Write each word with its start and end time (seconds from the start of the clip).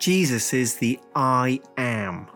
Jesus 0.00 0.54
is 0.54 0.76
the 0.76 0.98
I 1.14 1.60
am. 1.76 2.26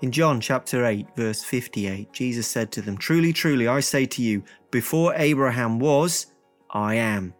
In 0.00 0.12
John 0.12 0.40
chapter 0.40 0.86
8, 0.86 1.08
verse 1.16 1.42
58, 1.42 2.12
Jesus 2.12 2.46
said 2.46 2.70
to 2.70 2.80
them, 2.80 2.96
Truly, 2.96 3.32
truly, 3.32 3.66
I 3.66 3.80
say 3.80 4.06
to 4.06 4.22
you, 4.22 4.44
before 4.70 5.12
Abraham 5.16 5.80
was, 5.80 6.26
I 6.70 6.94
am. 6.94 7.34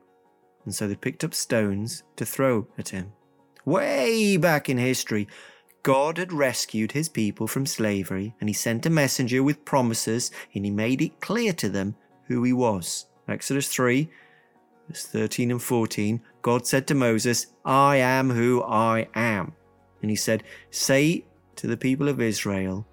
And 0.65 0.75
so 0.75 0.89
they 0.89 0.97
picked 0.97 1.23
up 1.23 1.35
stones 1.35 2.03
to 2.17 2.27
throw 2.27 2.67
at 2.77 2.89
him. 2.89 3.13
Way 3.65 4.39
back 4.39 4.69
in 4.69 4.77
history, 4.79 5.29
God 5.85 6.19
had 6.19 6.33
rescued 6.33 6.91
his 6.91 7.09
people 7.09 7.47
from 7.47 7.65
slavery, 7.65 8.35
and 8.41 8.51
he 8.51 8.55
sent 8.55 8.87
a 8.87 8.91
messenger 8.91 9.41
with 9.45 9.65
promises, 9.65 10.33
and 10.53 10.65
he 10.65 10.71
made 10.73 11.01
it 11.01 11.21
clear 11.21 11.53
to 11.53 11.69
them 11.69 11.95
who 12.27 12.43
he 12.43 12.53
was. 12.53 13.07
Exodus 13.29 13.69
3, 13.69 14.11
verse 14.93 15.07
13 15.07 15.51
and 15.53 15.63
14, 15.63 16.21
God 16.43 16.67
said 16.67 16.87
to 16.87 16.95
Moses, 16.95 17.47
I 17.65 17.97
am 17.97 18.29
who 18.29 18.63
I 18.63 19.09
am. 19.15 19.55
And 20.03 20.11
he 20.11 20.17
said, 20.17 20.43
Say 20.71 21.25
to 21.57 21.67
the 21.67 21.79
people 21.79 22.09
of 22.09 22.21
Israel, 22.21 22.87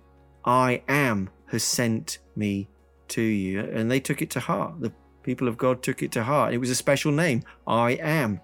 I 0.45 0.81
am 0.87 1.29
has 1.47 1.63
sent 1.63 2.19
me 2.37 2.69
to 3.09 3.21
you. 3.21 3.59
And 3.59 3.91
they 3.91 3.99
took 3.99 4.21
it 4.21 4.29
to 4.31 4.39
heart. 4.39 4.79
The 4.79 4.93
people 5.23 5.49
of 5.49 5.57
God 5.57 5.83
took 5.83 6.01
it 6.01 6.13
to 6.13 6.23
heart. 6.23 6.53
It 6.53 6.59
was 6.59 6.69
a 6.69 6.75
special 6.75 7.11
name, 7.11 7.43
I 7.67 7.91
am. 7.93 8.39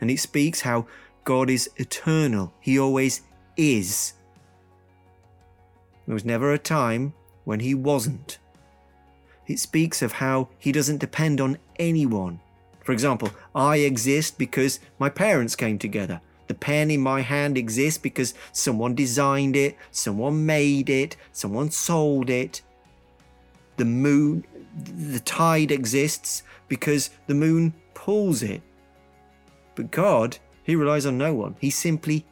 And 0.00 0.08
it 0.08 0.20
speaks 0.20 0.60
how 0.60 0.86
God 1.24 1.50
is 1.50 1.68
eternal, 1.76 2.54
He 2.60 2.78
always 2.78 3.22
is. 3.56 4.12
There 6.06 6.14
was 6.14 6.24
never 6.24 6.52
a 6.52 6.58
time 6.58 7.12
when 7.44 7.58
He 7.58 7.74
wasn't. 7.74 8.38
It 9.48 9.58
speaks 9.58 10.00
of 10.00 10.12
how 10.12 10.50
He 10.58 10.70
doesn't 10.70 10.98
depend 10.98 11.40
on 11.40 11.58
anyone. 11.76 12.40
For 12.82 12.92
example, 12.92 13.30
I 13.54 13.78
exist 13.78 14.38
because 14.38 14.80
my 14.98 15.08
parents 15.08 15.56
came 15.56 15.78
together. 15.78 16.20
The 16.48 16.54
pen 16.54 16.90
in 16.90 17.00
my 17.00 17.20
hand 17.20 17.56
exists 17.56 17.98
because 17.98 18.34
someone 18.52 18.94
designed 18.94 19.54
it, 19.54 19.76
someone 19.92 20.46
made 20.46 20.90
it, 20.90 21.16
someone 21.32 21.70
sold 21.70 22.28
it. 22.28 22.62
The 23.76 23.84
moon, 23.84 24.44
the 24.74 25.20
tide 25.20 25.70
exists 25.70 26.42
because 26.66 27.10
the 27.28 27.34
moon 27.34 27.72
pulls 27.94 28.42
it. 28.42 28.62
But 29.76 29.90
God, 29.90 30.38
He 30.64 30.74
relies 30.74 31.06
on 31.06 31.18
no 31.18 31.34
one. 31.34 31.54
He 31.60 31.70
simply 31.70 32.26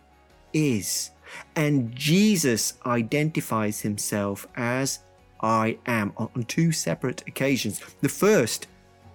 is. 0.52 1.10
And 1.54 1.94
Jesus 1.94 2.74
identifies 2.84 3.82
Himself 3.82 4.48
as 4.56 4.98
I 5.40 5.78
am 5.86 6.12
on 6.16 6.44
two 6.48 6.72
separate 6.72 7.22
occasions. 7.28 7.80
The 8.00 8.08
first 8.08 8.66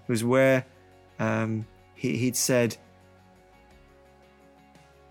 was 0.08 0.24
where 0.24 0.66
um, 1.20 1.66
he, 1.96 2.18
he'd 2.18 2.36
said, 2.36 2.78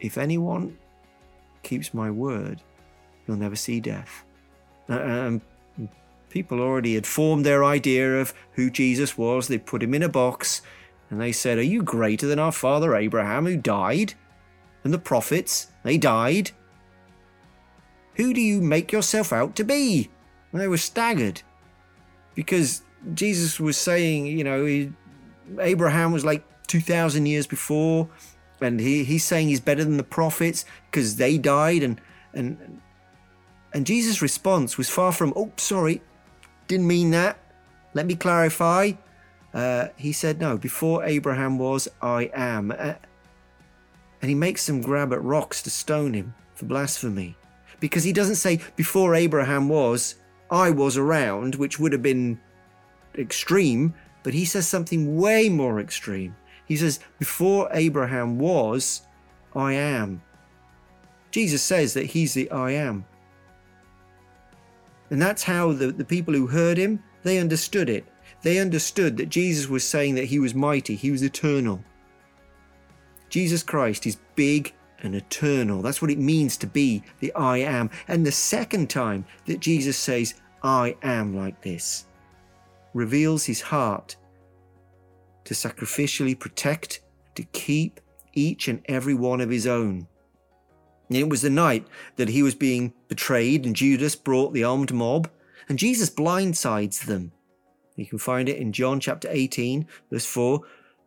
if 0.01 0.19
anyone 0.19 0.77
keeps 1.63 1.95
my 1.95 2.11
word, 2.11 2.61
you'll 3.27 3.37
never 3.37 3.57
see 3.57 3.81
death. 3.81 4.25
And 4.89 5.41
people 6.29 6.61
already 6.61 6.95
had 6.95 7.07
formed 7.07 7.47
their 7.47 7.65
idea 7.65 8.21
of 8.21 8.35
who 8.53 8.69
Jesus 8.69 9.17
was. 9.17 9.47
They 9.47 9.59
put 9.59 9.83
him 9.83 9.95
in 9.95 10.03
a 10.03 10.09
box 10.09 10.63
and 11.09 11.21
they 11.21 11.31
said, 11.31 11.59
Are 11.59 11.63
you 11.63 11.83
greater 11.83 12.27
than 12.27 12.39
our 12.39 12.53
father 12.53 12.97
Abraham, 12.97 13.47
who 13.47 13.57
died? 13.57 14.15
And 14.83 14.93
the 14.93 14.99
prophets, 14.99 15.69
they 15.85 15.99
died. 15.99 16.51
Who 18.17 18.35
do 18.35 18.41
you 18.41 18.61
make 18.61 18.91
yourself 18.91 19.33
out 19.33 19.55
to 19.57 19.65
be? 19.65 20.11
And 20.51 20.61
they 20.61 20.69
were 20.69 20.79
staggered 20.79 21.43
because 22.35 22.83
Jesus 23.15 23.61
was 23.61 23.77
saying, 23.77 24.27
you 24.27 24.43
know, 24.43 24.65
Abraham 25.61 26.13
was 26.13 26.25
like 26.25 26.45
2,000 26.67 27.27
years 27.27 27.47
before 27.47 28.09
and 28.61 28.81
he, 28.81 29.05
he's 29.05 29.25
saying 29.25 29.49
he's 29.49 29.61
better 29.61 29.85
than 29.85 29.97
the 29.97 30.05
prophets 30.05 30.65
because 30.91 31.17
they 31.17 31.39
died 31.39 31.83
and 31.83 32.01
and 32.35 32.81
and 33.75 33.87
Jesus' 33.87 34.23
response 34.23 34.79
was 34.79 34.89
far 34.89 35.13
from 35.13 35.33
oh 35.37 35.53
sorry 35.57 36.01
didn't 36.69 36.87
mean 36.87 37.11
that. 37.11 37.39
Let 37.95 38.07
me 38.07 38.15
clarify. 38.15 38.93
Uh, 39.53 39.89
he 39.97 40.13
said 40.13 40.41
no 40.41 40.57
before 40.57 41.05
Abraham 41.05 41.59
was 41.59 41.87
I 42.01 42.31
am. 42.33 42.71
Uh, 42.71 42.95
and 44.23 44.29
he 44.29 44.35
makes 44.35 44.67
them 44.67 44.81
grab 44.81 45.13
at 45.13 45.23
rocks 45.23 45.61
to 45.63 45.71
stone 45.71 46.15
him 46.15 46.35
for 46.55 46.65
blasphemy. 46.65 47.37
Because 47.81 48.05
he 48.05 48.13
doesn't 48.13 48.37
say 48.37 48.61
before 48.77 49.15
Abraham 49.15 49.69
was 49.69 50.15
I 50.51 50.71
was 50.71 50.97
around 50.97 51.57
which 51.57 51.79
would 51.79 51.93
have 51.93 52.03
been 52.03 52.41
extreme 53.19 53.93
but 54.23 54.35
he 54.35 54.45
says 54.45 54.67
something 54.67 55.17
way 55.17 55.49
more 55.49 55.81
extreme 55.81 56.35
he 56.73 56.77
says, 56.79 57.01
Before 57.19 57.69
Abraham 57.73 58.39
was, 58.39 59.03
I 59.55 59.75
am. 59.75 60.23
Jesus 61.31 61.63
says 61.63 61.95
that 61.95 62.07
he's 62.07 62.35
the 62.35 62.51
I 62.51 62.71
am. 62.71 63.05
And 65.11 65.21
that's 65.21 65.43
how 65.43 65.73
the, 65.73 65.93
the 65.93 66.05
people 66.05 66.33
who 66.33 66.47
heard 66.47 66.79
him, 66.79 67.03
they 67.23 67.39
understood 67.39 67.91
it. 67.91 68.07
They 68.41 68.59
understood 68.59 69.19
that 69.19 69.29
Jesus 69.29 69.69
was 69.69 69.87
saying 69.87 70.15
that 70.15 70.25
he 70.25 70.39
was 70.39 70.55
mighty, 70.55 70.95
he 70.95 71.11
was 71.11 71.23
eternal. 71.23 71.85
Jesus 73.29 73.63
Christ 73.63 74.07
is 74.07 74.17
big 74.35 74.73
and 75.01 75.15
eternal. 75.15 75.83
That's 75.83 76.01
what 76.01 76.11
it 76.11 76.19
means 76.19 76.57
to 76.59 76.67
be 76.67 77.03
the 77.21 77.35
I 77.35 77.59
am. 77.59 77.91
And 78.09 78.25
the 78.25 78.33
second 78.33 78.89
time 78.89 79.27
that 79.47 79.61
Jesus 79.61 79.97
says, 79.97 80.35
I 80.63 80.97
am 81.03 81.37
like 81.37 81.61
this, 81.61 82.07
reveals 82.95 83.45
his 83.45 83.61
heart 83.61 84.17
to 85.45 85.55
sacrificially 85.55 86.39
protect, 86.39 87.01
to 87.35 87.43
keep 87.45 88.01
each 88.33 88.69
and 88.69 88.81
every 88.87 89.15
one 89.15 89.41
of 89.41 89.51
his 89.51 89.67
own. 89.67 90.07
It 91.11 91.29
was 91.29 91.43
the 91.43 91.51
night 91.51 91.87
that 92.17 92.31
he 92.31 92.43
was 92.43 92.55
being 92.55 92.93
betrayed, 93.09 93.67
and 93.67 93.77
Judas 93.77 94.17
brought 94.17 94.55
the 94.55 94.65
armed 94.65 94.93
mob, 94.93 95.29
and 95.69 95.79
Jesus 95.79 96.09
blindsides 96.09 97.05
them. 97.05 97.33
You 97.97 98.07
can 98.07 98.19
find 98.19 98.49
it 98.49 98.57
in 98.57 98.73
John 98.73 99.01
chapter 99.01 99.29
18, 99.31 99.87
verse 100.11 100.25
4. 100.25 100.61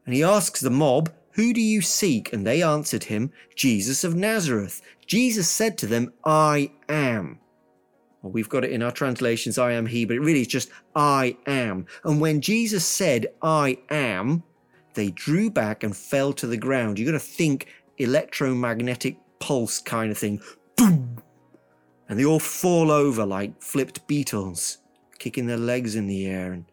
And 0.06 0.13
he 0.13 0.23
asks 0.23 0.62
the 0.62 0.69
mob, 0.69 1.12
Who 1.31 1.53
do 1.53 1.62
you 1.62 1.81
seek? 1.81 2.31
And 2.31 2.46
they 2.46 2.62
answered 2.62 3.06
him, 3.06 3.31
Jesus 3.56 4.03
of 4.03 4.16
Nazareth. 4.16 4.81
Jesus 5.06 5.50
said 5.50 5.78
to 5.79 5.88
them, 5.88 6.13
I 6.23 6.72
am. 6.88 7.40
Well, 8.25 8.31
we've 8.31 8.50
got 8.50 8.66
it 8.66 8.72
in 8.72 8.81
our 8.81 8.91
translations, 8.91 9.59
I 9.59 9.74
am 9.74 9.86
he, 9.86 10.03
but 10.03 10.16
it 10.16 10.19
really 10.22 10.41
is 10.41 10.47
just 10.47 10.72
I 10.96 11.38
am. 11.46 11.86
And 12.03 12.19
when 12.19 12.41
Jesus 12.41 12.84
said, 12.84 13.28
I 13.44 13.78
am, 13.91 14.41
they 14.96 15.12
drew 15.12 15.52
back 15.52 15.84
and 15.84 15.96
fell 15.96 16.34
to 16.34 16.47
the 16.47 16.58
ground. 16.58 16.97
You've 16.97 17.06
got 17.06 17.12
to 17.12 17.19
think 17.19 17.68
electromagnetic 18.00 19.19
pulse 19.38 19.80
kind 19.80 20.12
of 20.12 20.18
thing. 20.18 20.41
Boom! 20.75 21.22
And 22.09 22.18
they 22.18 22.25
all 22.25 22.40
fall 22.40 22.90
over 22.90 23.28
like 23.28 23.62
flipped 23.62 24.08
beetles, 24.08 24.80
kicking 25.19 25.46
their 25.46 25.58
legs 25.58 25.96
in 25.96 26.08
the 26.08 26.25
air. 26.25 26.52
And 26.52 26.66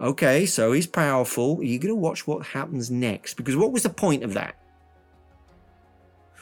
okay, 0.00 0.46
so 0.46 0.72
he's 0.72 0.86
powerful. 0.86 1.62
You're 1.62 1.78
going 1.78 1.94
to 1.94 1.94
watch 1.94 2.26
what 2.26 2.46
happens 2.46 2.90
next. 2.90 3.34
Because 3.34 3.54
what 3.54 3.70
was 3.70 3.82
the 3.82 3.90
point 3.90 4.24
of 4.24 4.32
that? 4.32 4.56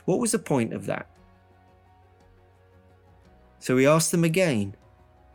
What 0.05 0.21
was 0.21 0.31
the 0.31 0.39
point 0.39 0.73
of 0.73 0.87
that? 0.87 1.09
So 3.65 3.79
he 3.79 3.87
asked 3.87 4.11
them 4.11 4.25
again, 4.25 4.75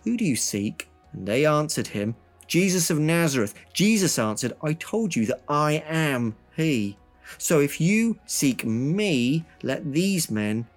Who 0.04 0.16
do 0.16 0.24
you 0.24 0.36
seek? 0.36 0.88
And 1.14 1.28
they 1.28 1.48
answered 1.48 1.88
him, 1.88 2.16
Jesus 2.46 2.92
of 2.92 3.00
Nazareth. 3.00 3.56
Jesus 3.74 4.20
answered, 4.20 4.54
I 4.62 4.74
told 4.74 5.16
you 5.16 5.26
that 5.26 5.42
I 5.50 5.84
am 5.88 6.36
he. 6.56 6.96
So 7.40 7.60
if 7.60 7.82
you 7.82 8.20
seek 8.28 8.64
me, 8.64 9.46
let 9.64 9.94
these 9.94 10.30
men 10.30 10.68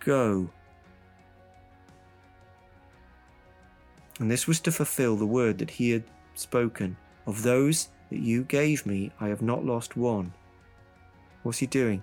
go. 0.00 0.50
And 4.18 4.28
this 4.28 4.48
was 4.48 4.58
to 4.62 4.72
fulfill 4.72 5.14
the 5.14 5.26
word 5.26 5.58
that 5.58 5.70
he 5.70 5.90
had 5.90 6.02
spoken 6.34 6.96
Of 7.24 7.44
those 7.44 7.90
that 8.10 8.18
you 8.18 8.42
gave 8.42 8.84
me, 8.84 9.12
I 9.20 9.28
have 9.28 9.42
not 9.42 9.64
lost 9.64 9.96
one. 9.96 10.32
What's 11.44 11.58
he 11.58 11.66
doing? 11.66 12.02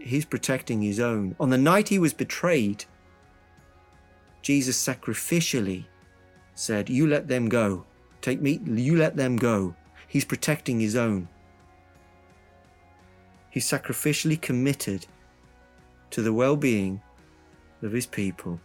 He's 0.00 0.24
protecting 0.24 0.82
his 0.82 0.98
own. 0.98 1.36
On 1.38 1.50
the 1.50 1.58
night 1.58 1.90
he 1.90 2.00
was 2.00 2.12
betrayed, 2.12 2.86
Jesus 4.42 4.84
sacrificially 4.84 5.84
said, 6.54 6.90
You 6.90 7.06
let 7.06 7.28
them 7.28 7.48
go. 7.48 7.86
Take 8.20 8.40
me, 8.40 8.60
you 8.64 8.96
let 8.96 9.16
them 9.16 9.36
go. 9.36 9.74
He's 10.06 10.24
protecting 10.24 10.80
his 10.80 10.96
own. 10.96 11.28
He's 13.50 13.68
sacrificially 13.68 14.40
committed 14.40 15.06
to 16.10 16.22
the 16.22 16.32
well 16.32 16.56
being 16.56 17.02
of 17.82 17.92
his 17.92 18.06
people. 18.06 18.60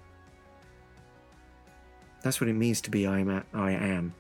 That's 2.22 2.42
what 2.42 2.50
it 2.50 2.54
means 2.54 2.82
to 2.82 2.92
be 2.92 3.08
I 3.08 3.20
am. 3.20 3.44
I 3.54 3.72
am. 3.72 4.14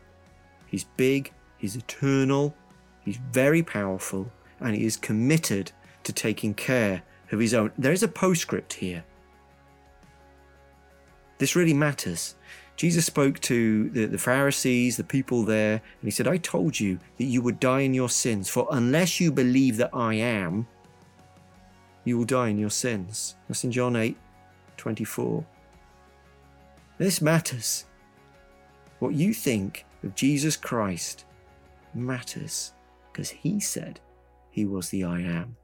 He's 0.67 0.83
big, 0.83 1.31
he's 1.57 1.75
eternal, 1.75 2.55
he's 3.01 3.17
very 3.17 3.63
powerful, 3.63 4.31
and 4.59 4.75
he 4.75 4.85
is 4.85 4.97
committed 4.97 5.71
to 6.03 6.13
taking 6.13 6.53
care 6.53 7.03
of 7.31 7.39
his 7.39 7.53
own. 7.53 7.71
There 7.77 7.91
is 7.91 8.03
a 8.03 8.07
postscript 8.07 8.73
here. 8.73 9.03
This 11.37 11.55
really 11.55 11.73
matters. 11.73 12.35
Jesus 12.75 13.05
spoke 13.05 13.39
to 13.41 13.89
the, 13.89 14.05
the, 14.05 14.17
Pharisees, 14.17 14.97
the 14.97 15.03
people 15.03 15.43
there, 15.43 15.73
and 15.73 16.03
he 16.03 16.11
said, 16.11 16.27
I 16.27 16.37
told 16.37 16.79
you 16.79 16.99
that 17.17 17.23
you 17.23 17.41
would 17.41 17.59
die 17.59 17.81
in 17.81 17.93
your 17.93 18.09
sins, 18.09 18.49
for 18.49 18.67
unless 18.71 19.19
you 19.19 19.31
believe 19.31 19.77
that 19.77 19.89
I 19.93 20.13
am, 20.13 20.67
you 22.03 22.17
will 22.17 22.25
die 22.25 22.49
in 22.49 22.59
your 22.59 22.69
sins. 22.69 23.35
That's 23.47 23.63
in 23.63 23.71
John 23.71 23.95
8 23.95 24.15
24. 24.77 25.45
This 26.99 27.21
matters. 27.21 27.85
What 28.99 29.13
you 29.13 29.33
think 29.33 29.85
of 30.03 30.15
Jesus 30.15 30.55
Christ 30.55 31.25
matters 31.93 32.73
because 33.11 33.29
he 33.29 33.59
said 33.59 33.99
he 34.51 34.65
was 34.65 34.89
the 34.89 35.03
I 35.03 35.21
am. 35.21 35.57